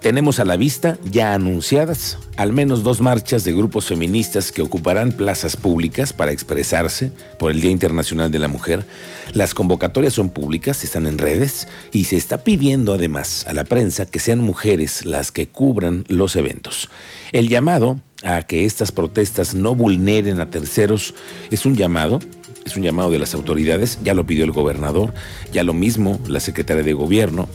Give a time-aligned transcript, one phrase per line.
[0.00, 5.12] tenemos a la vista ya anunciadas al menos dos marchas de grupos feministas que ocuparán
[5.12, 8.86] plazas públicas para expresarse por el Día Internacional de la Mujer.
[9.32, 14.06] Las convocatorias son públicas, están en redes y se está pidiendo además a la prensa
[14.06, 16.88] que sean mujeres las que cubran los eventos.
[17.32, 21.14] El llamado a que estas protestas no vulneren a terceros
[21.50, 22.20] es un llamado
[22.64, 25.14] es un llamado de las autoridades, ya lo pidió el gobernador,
[25.52, 27.48] ya lo mismo la secretaria de gobierno,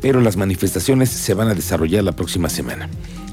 [0.00, 2.88] pero las manifestaciones se van a desarrollar la próxima semana.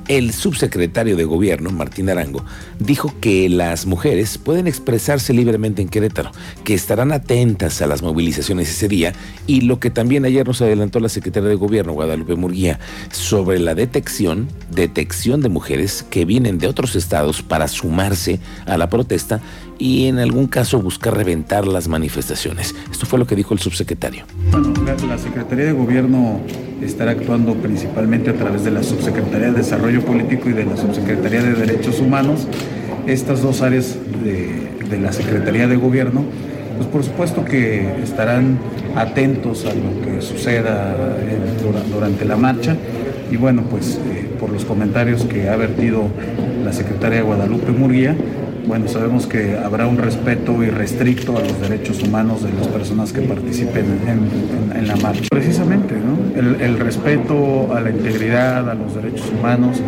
[0.10, 2.44] El subsecretario de Gobierno, Martín Arango,
[2.78, 6.32] dijo que las mujeres pueden expresarse libremente en Querétaro,
[6.66, 9.14] que estarán atentas a las movilizaciones ese día
[9.48, 12.80] y lo que también ayer nos adelantó la secretaria de Gobierno, Guadalupe Murguía,
[13.12, 18.90] sobre la detección, detección de mujeres que vienen de otros estados para sumarse a la
[18.90, 19.40] protesta
[19.78, 22.76] y en algún caso buscar reventar las manifestaciones.
[22.92, 24.26] Esto fue lo que dijo el subsecretario.
[24.52, 24.74] Bueno,
[25.08, 26.40] la, Secretaría de Gobierno
[26.82, 31.42] estará actuando principalmente a través de la Subsecretaría de Desarrollo Político y de la Subsecretaría
[31.42, 32.48] de Derechos Humanos.
[33.08, 36.24] Estas dos áreas de, la Secretaría de Gobierno,
[36.78, 38.60] pues por supuesto que estarán
[38.96, 40.96] atentos a lo que suceda
[41.92, 42.78] durante la marcha
[43.32, 46.04] y bueno, pues eh, por los comentarios que ha vertido
[46.64, 48.16] la secretaria Guadalupe Murguía,
[48.66, 53.22] bueno, sabemos que habrá un respeto irrestricto a los derechos humanos de las personas que
[53.22, 53.86] participen
[54.76, 55.28] en, la marcha.
[55.32, 56.40] Precisamente, ¿no?
[56.60, 59.82] El, respeto a la integridad, a los derechos humanos,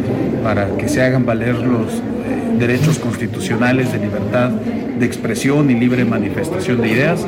[0.43, 6.05] para que se hagan valer los eh, derechos constitucionales de libertad de expresión y libre
[6.05, 7.25] manifestación de ideas,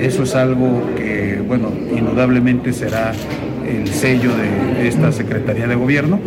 [0.00, 3.12] eso es algo que, bueno, indudablemente será
[3.68, 6.18] el sello de esta Secretaría de Gobierno.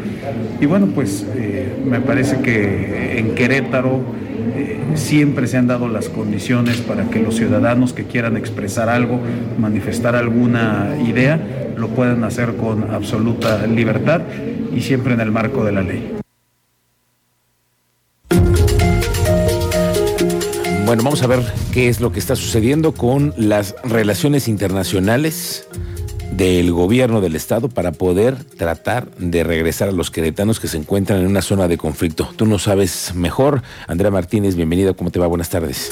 [0.61, 4.01] Y bueno, pues eh, me parece que en Querétaro
[4.55, 9.19] eh, siempre se han dado las condiciones para que los ciudadanos que quieran expresar algo,
[9.59, 11.39] manifestar alguna idea,
[11.77, 14.21] lo puedan hacer con absoluta libertad
[14.75, 16.13] y siempre en el marco de la ley.
[20.85, 21.39] Bueno, vamos a ver
[21.71, 25.67] qué es lo que está sucediendo con las relaciones internacionales
[26.37, 31.19] del gobierno del estado para poder tratar de regresar a los queretanos que se encuentran
[31.19, 32.29] en una zona de conflicto.
[32.35, 33.61] Tú no sabes mejor.
[33.87, 34.93] Andrea Martínez, bienvenida.
[34.93, 35.27] ¿Cómo te va?
[35.27, 35.91] Buenas tardes.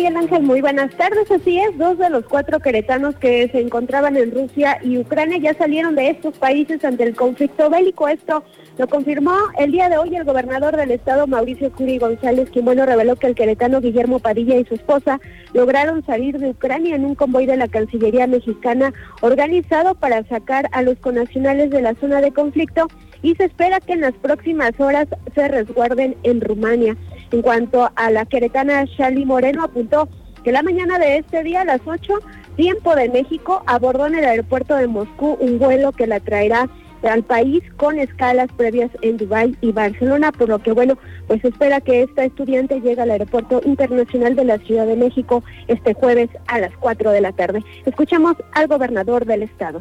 [0.00, 0.42] ¿Qué tal, Miguel Ángel?
[0.44, 1.30] Muy buenas tardes.
[1.30, 5.52] Así es, dos de los cuatro queretanos que se encontraban en Rusia y Ucrania ya
[5.52, 8.08] salieron de estos países ante el conflicto bélico.
[8.08, 8.42] Esto
[8.78, 12.86] lo confirmó el día de hoy el gobernador del estado, Mauricio Curi González, quien bueno
[12.86, 15.20] reveló que el queretano Guillermo Padilla y su esposa
[15.52, 20.80] lograron salir de Ucrania en un convoy de la Cancillería mexicana organizado para sacar a
[20.80, 22.88] los conacionales de la zona de conflicto
[23.22, 26.96] y se espera que en las próximas horas se resguarden en Rumania.
[27.32, 30.08] En cuanto a la queretana Shali Moreno, apuntó
[30.42, 32.14] que la mañana de este día a las 8,
[32.56, 36.68] tiempo de México, abordó en el aeropuerto de Moscú un vuelo que la traerá
[37.08, 41.80] al país con escalas previas en Dubái y Barcelona, por lo que bueno, pues espera
[41.80, 46.58] que esta estudiante llegue al Aeropuerto Internacional de la Ciudad de México este jueves a
[46.58, 47.62] las 4 de la tarde.
[47.86, 49.80] Escuchamos al gobernador del estado.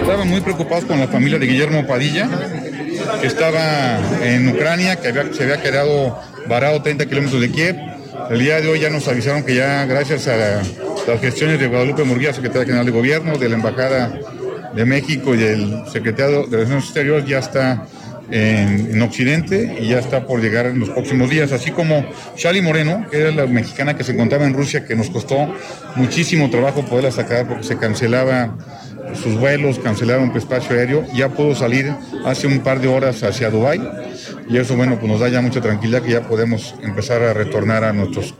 [0.00, 2.28] Estaban muy preocupados con la familia de Guillermo Padilla,
[3.20, 6.16] que estaba en Ucrania, que se había quedado
[6.48, 7.76] varado 30 kilómetros de Kiev.
[8.30, 12.04] El día de hoy ya nos avisaron que ya gracias a las gestiones de Guadalupe
[12.04, 14.18] Murguía, secretaria general de gobierno, de la embajada
[14.76, 17.86] de México y el secretario de Relaciones Exteriores ya está
[18.30, 22.04] en, Occidente y ya está por llegar en los próximos días, así como
[22.36, 25.54] Shali Moreno, que era la mexicana que se encontraba en Rusia, que nos costó
[25.94, 28.56] muchísimo trabajo poderla sacar porque se cancelaba
[29.22, 31.92] sus vuelos, cancelaron un espacio aéreo, ya pudo salir
[32.24, 33.80] hace un par de horas hacia Dubái
[34.48, 37.84] y eso bueno pues nos da ya mucha tranquilidad que ya podemos empezar a retornar
[37.84, 38.34] a nuestros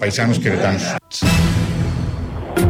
[0.00, 0.96] paisanos queretanos.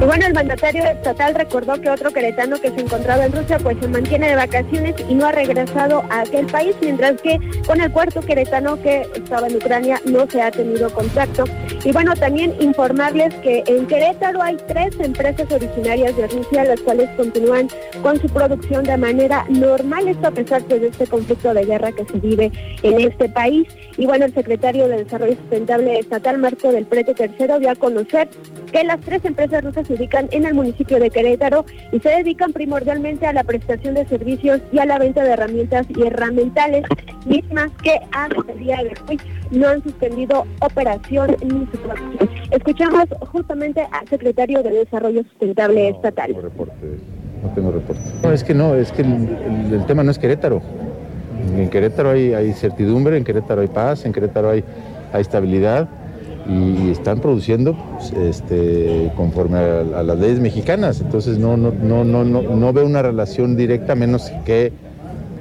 [0.01, 3.77] Y bueno, el mandatario estatal recordó que otro queretano que se encontraba en Rusia pues
[3.83, 7.93] se mantiene de vacaciones y no ha regresado a aquel país, mientras que con el
[7.93, 11.45] cuarto queretano que estaba en Ucrania no se ha tenido contacto.
[11.85, 17.11] Y bueno, también informarles que en Querétaro hay tres empresas originarias de Rusia, las cuales
[17.19, 17.69] continúan
[18.03, 21.93] con su producción de manera normal, esto a pesar pues, de este conflicto de guerra
[21.93, 22.51] que se vive
[22.83, 23.69] en este país.
[23.99, 28.31] Y bueno, el secretario de Desarrollo Sustentable Estatal, Marco del Prete Tercero, dio a conocer
[28.73, 32.53] que las tres empresas rusas se ubican en el municipio de Querétaro y se dedican
[32.53, 36.85] primordialmente a la prestación de servicios y a la venta de herramientas y herramientales,
[37.27, 39.21] mismas que hasta el día de hoy
[39.51, 42.31] no han suspendido operación ni su producción.
[42.53, 46.33] Escuchamos justamente al secretario de Desarrollo Sustentable Estatal.
[46.35, 46.75] No, reporte,
[47.43, 48.03] no tengo reporte.
[48.23, 50.63] No, es que no, es que el, el- el tema no es Querétaro.
[51.57, 54.63] En Querétaro hay, hay certidumbre, en Querétaro hay paz, en Querétaro hay,
[55.13, 55.89] hay estabilidad
[56.49, 61.01] y están produciendo pues, este, conforme a, las leyes mexicanas.
[61.01, 64.73] Entonces no, no, no, no, no, no veo una relación directa menos que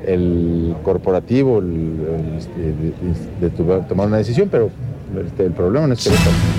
[0.06, 1.62] el corporativo
[2.38, 2.74] este,
[3.42, 3.50] de,
[3.88, 4.70] tomar una decisión, pero
[5.26, 6.59] este, el problema no es Querétaro.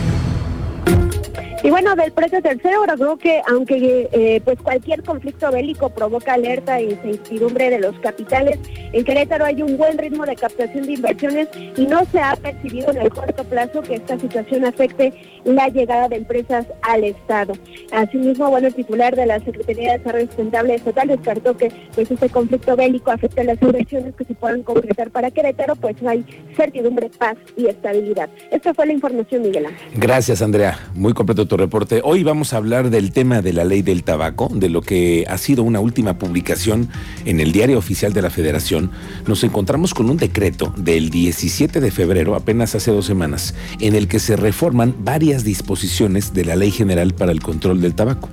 [1.63, 6.79] Y bueno, del precio tercero, creo que aunque eh, pues cualquier conflicto bélico provoca alerta
[6.79, 8.59] e incertidumbre de los capitales,
[8.93, 12.91] en Querétaro hay un buen ritmo de captación de inversiones y no se ha percibido
[12.93, 15.13] en el corto plazo que esta situación afecte
[15.45, 17.53] la llegada de empresas al Estado.
[17.93, 22.31] Asimismo, bueno, el titular de la Secretaría de Desarrollo Sustentable Estatal descartó que pues este
[22.31, 26.25] conflicto bélico afecte las inversiones que se puedan concretar para Querétaro, pues hay
[26.57, 28.31] certidumbre, paz y estabilidad.
[28.51, 29.89] Esta fue la información, Miguel Ángel.
[29.95, 30.79] Gracias, Andrea.
[30.95, 32.01] Muy completo reporte.
[32.05, 35.39] Hoy vamos a hablar del tema de la ley del tabaco, de lo que ha
[35.39, 36.89] sido una última publicación
[37.25, 38.91] en el Diario Oficial de la Federación.
[39.27, 44.09] Nos encontramos con un decreto del 17 de febrero, apenas hace dos semanas, en el
[44.09, 48.29] que se reforman varias disposiciones de la Ley General para el Control del Tabaco.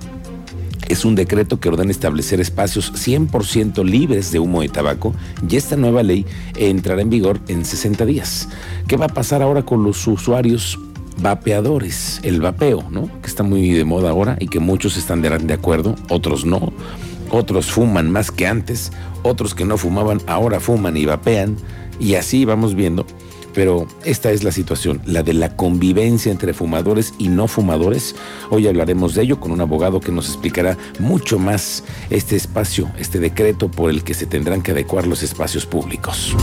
[0.88, 5.14] Es un decreto que ordena establecer espacios 100% libres de humo de tabaco
[5.48, 6.24] y esta nueva ley
[6.56, 8.48] entrará en vigor en 60 días.
[8.86, 10.78] ¿Qué va a pasar ahora con los usuarios
[11.20, 12.20] vapeadores?
[12.22, 13.10] El vapeo, ¿no?
[13.20, 16.72] Que está muy de moda ahora y que muchos están de, acuerdo, otros no.
[17.30, 18.92] Otros fuman más que antes,
[19.22, 21.56] otros que no fumaban ahora fuman y vapean
[22.00, 23.06] y así vamos viendo.
[23.54, 28.14] Pero esta es la situación, la de la convivencia entre fumadores y no fumadores.
[28.50, 33.18] Hoy hablaremos de ello con un abogado que nos explicará mucho más este espacio, este
[33.18, 36.36] decreto por el que se tendrán que adecuar los espacios públicos.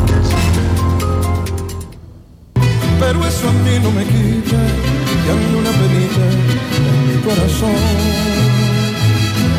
[3.05, 6.25] Pero eso a mí no me quita que ande una penita
[6.75, 7.75] en mi corazón.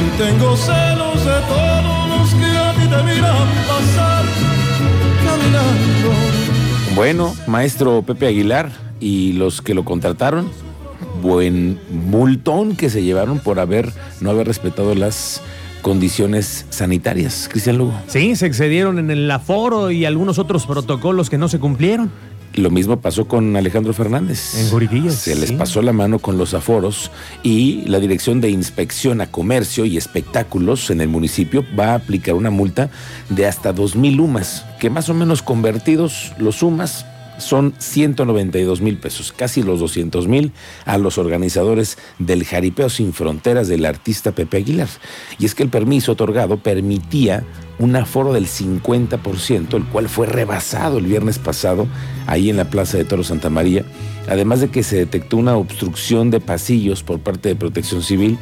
[0.05, 4.25] Y tengo celos de todos los que a ti te miran pasar
[5.25, 6.11] caminando.
[6.97, 10.51] Bueno, maestro Pepe Aguilar y los que lo contrataron,
[11.23, 15.41] buen multón que se llevaron por haber no haber respetado las
[15.83, 17.49] condiciones sanitarias.
[17.49, 17.95] Cristian Lugo.
[18.09, 22.11] Sí, se excedieron en el aforo y algunos otros protocolos que no se cumplieron.
[22.57, 24.59] Lo mismo pasó con Alejandro Fernández.
[24.59, 25.57] En Juriquillas, Se les sí.
[25.57, 27.11] pasó la mano con los aforos
[27.43, 32.35] y la Dirección de Inspección a Comercio y Espectáculos en el municipio va a aplicar
[32.35, 32.89] una multa
[33.29, 37.05] de hasta 2 mil UMAS, que más o menos convertidos los UMAS
[37.39, 40.53] son 192 mil pesos, casi los 200 mil
[40.85, 44.89] a los organizadores del Jaripeo Sin Fronteras del artista Pepe Aguilar.
[45.39, 47.45] Y es que el permiso otorgado permitía
[47.79, 51.87] un aforo del 50%, el cual fue rebasado el viernes pasado
[52.27, 53.85] ahí en la Plaza de Toro Santa María,
[54.29, 58.39] además de que se detectó una obstrucción de pasillos por parte de Protección Civil.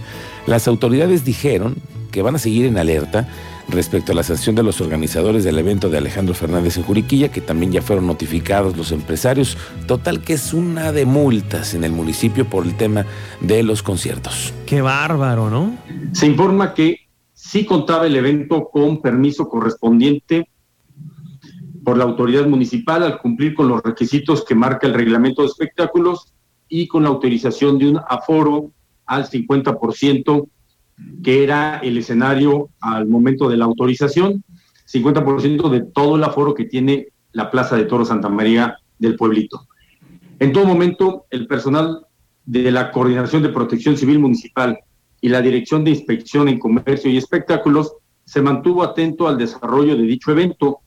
[0.47, 1.77] Las autoridades dijeron
[2.15, 3.27] que van a seguir en alerta
[3.69, 7.41] respecto a la sanción de los organizadores del evento de Alejandro Fernández en Juriquilla, que
[7.41, 9.59] también ya fueron notificados los empresarios.
[9.89, 13.05] Total que es una de multas en el municipio por el tema
[13.41, 14.55] de los conciertos.
[14.65, 15.77] Qué bárbaro, ¿no?
[16.13, 17.01] Se informa que
[17.33, 20.49] sí contaba el evento con permiso correspondiente
[21.83, 26.33] por la autoridad municipal al cumplir con los requisitos que marca el reglamento de espectáculos
[26.69, 28.71] y con la autorización de un aforo
[29.05, 30.49] al 50%,
[31.23, 34.45] que era el escenario al momento de la autorización,
[34.93, 39.67] 50% de todo el aforo que tiene la Plaza de Toro Santa María del pueblito.
[40.39, 42.07] En todo momento, el personal
[42.45, 44.79] de la Coordinación de Protección Civil Municipal
[45.21, 50.03] y la Dirección de Inspección en Comercio y Espectáculos se mantuvo atento al desarrollo de
[50.03, 50.81] dicho evento,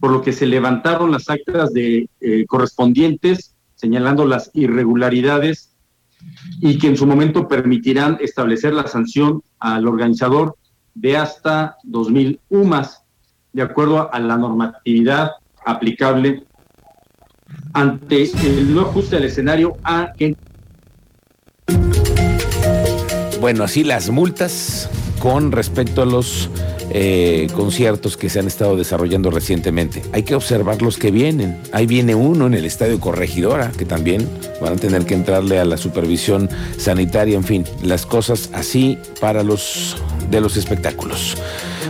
[0.00, 5.71] por lo que se levantaron las actas de, eh, correspondientes señalando las irregularidades
[6.60, 10.56] y que en su momento permitirán establecer la sanción al organizador
[10.94, 13.02] de hasta 2.000 UMAS,
[13.52, 15.32] de acuerdo a la normatividad
[15.64, 16.44] aplicable
[17.74, 20.36] ante el no ajuste al escenario a que
[23.40, 24.88] Bueno, así las multas
[25.18, 26.50] con respecto a los
[26.94, 30.02] eh, conciertos que se han estado desarrollando recientemente.
[30.12, 31.56] Hay que observar los que vienen.
[31.72, 34.28] Ahí viene uno en el Estadio Corregidora, que también
[34.60, 39.42] van a tener que entrarle a la supervisión sanitaria, en fin, las cosas así para
[39.42, 39.96] los
[40.30, 41.36] de los espectáculos.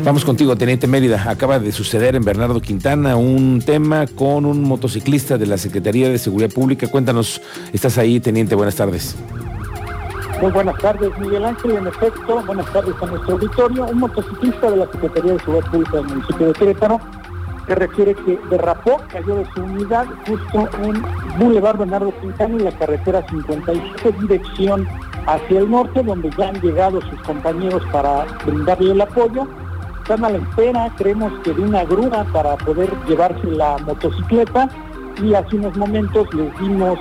[0.05, 1.31] Vamos contigo, Teniente Mérida.
[1.31, 6.19] Acaba de suceder en Bernardo Quintana un tema con un motociclista de la Secretaría de
[6.19, 6.89] Seguridad Pública.
[6.89, 7.41] Cuéntanos,
[7.73, 9.15] estás ahí, Teniente, buenas tardes.
[10.43, 11.71] Muy buenas tardes, Miguel Ángel.
[11.71, 13.85] En efecto, buenas tardes a nuestro auditorio.
[13.85, 17.01] Un motociclista de la Secretaría de Seguridad Pública del municipio de Querétaro
[17.69, 21.01] que refiere que derrapó, cayó de su unidad justo en
[21.39, 24.89] Boulevard Bernardo Quintana y la carretera 57, dirección
[25.29, 29.47] hacia el norte, donde ya han llegado sus compañeros para brindarle el apoyo.
[30.01, 34.69] Están a la espera, creemos que de una grúa para poder llevarse la motocicleta
[35.23, 36.99] y hace unos momentos les dimos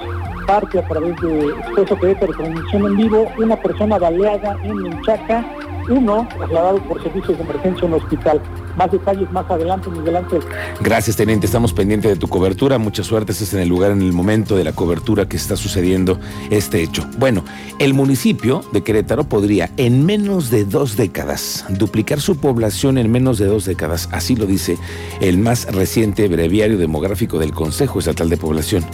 [0.51, 5.45] parte a través de Expreso Querétaro Transmisión en Vivo, una persona baleada en Menchaca,
[5.87, 8.41] uno trasladado por servicios de emergencia en un hospital.
[8.77, 10.41] Más detalles más adelante, Miguel Ángel.
[10.79, 11.45] Gracias, teniente.
[11.45, 12.77] Estamos pendientes de tu cobertura.
[12.77, 13.31] Mucha suerte.
[13.31, 17.05] Estás en el lugar, en el momento de la cobertura que está sucediendo este hecho.
[17.17, 17.43] Bueno,
[17.79, 23.37] el municipio de Querétaro podría, en menos de dos décadas, duplicar su población en menos
[23.37, 24.09] de dos décadas.
[24.11, 24.77] Así lo dice
[25.19, 28.85] el más reciente breviario demográfico del Consejo Estatal de Población.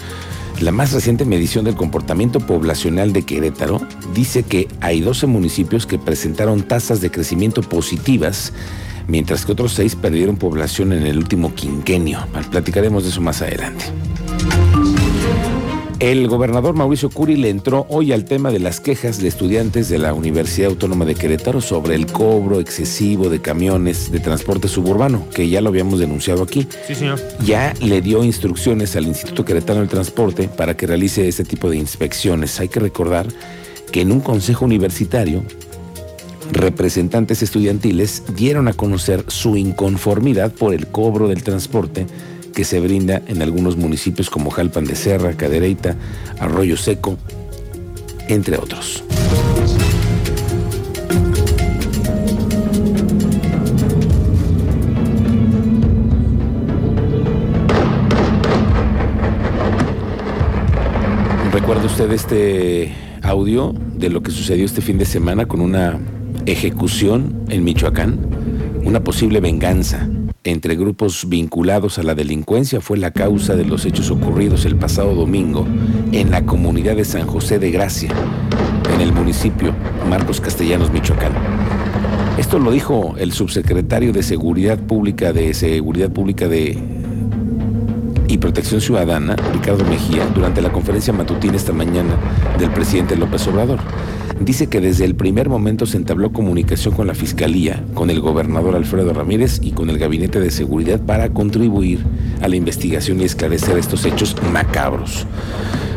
[0.62, 3.80] La más reciente medición del comportamiento poblacional de Querétaro
[4.16, 8.54] dice que hay 12 municipios que presentaron tasas de crecimiento positivas,
[9.08, 12.28] mientras que otros seis perdieron población en el último quinquenio.
[12.52, 13.86] Platicaremos de eso más adelante.
[16.00, 19.98] El gobernador Mauricio Curi le entró hoy al tema de las quejas de estudiantes de
[19.98, 25.50] la Universidad Autónoma de Querétaro sobre el cobro excesivo de camiones de transporte suburbano, que
[25.50, 26.68] ya lo habíamos denunciado aquí.
[26.86, 27.20] Sí, señor.
[27.44, 31.78] Ya le dio instrucciones al Instituto Queretano del Transporte para que realice este tipo de
[31.78, 32.60] inspecciones.
[32.60, 33.26] Hay que recordar
[33.92, 35.44] que en un consejo universitario,
[36.52, 42.06] representantes estudiantiles dieron a conocer su inconformidad por el cobro del transporte
[42.54, 45.96] que se brinda en algunos municipios como Jalpan de Serra, Cadereyta,
[46.40, 47.18] Arroyo Seco,
[48.28, 49.04] entre otros.
[61.52, 66.00] ¿Recuerda usted este audio de lo que sucedió este fin de semana con una
[66.48, 68.20] ejecución en Michoacán?
[68.86, 70.08] Una posible venganza
[70.46, 75.14] entre grupos vinculados a la delincuencia fue la causa de los hechos ocurridos el pasado
[75.14, 75.68] domingo
[76.14, 78.12] en la comunidad de San José de Gracia,
[78.94, 79.76] en el municipio
[80.10, 81.34] Marcos Castellanos, Michoacán.
[82.38, 86.78] Esto lo dijo el subsecretario de Seguridad Pública de Seguridad Pública de
[88.30, 92.16] y Protección Ciudadana, Ricardo Mejía, durante la conferencia matutina esta mañana
[92.58, 93.80] del presidente López Obrador.
[94.40, 98.76] Dice que desde el primer momento se entabló comunicación con la Fiscalía, con el gobernador
[98.76, 102.00] Alfredo Ramírez y con el Gabinete de Seguridad para contribuir
[102.42, 105.26] a la investigación y esclarecer estos hechos macabros.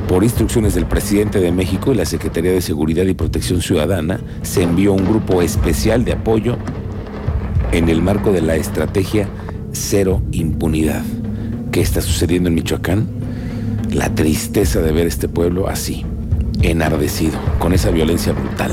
[0.09, 4.62] Por instrucciones del presidente de México y la Secretaría de Seguridad y Protección Ciudadana, se
[4.62, 6.56] envió un grupo especial de apoyo
[7.73, 9.28] en el marco de la estrategia
[9.73, 11.04] Cero Impunidad.
[11.70, 13.06] ¿Qué está sucediendo en Michoacán?
[13.92, 16.04] La tristeza de ver este pueblo así,
[16.62, 18.73] enardecido, con esa violencia brutal.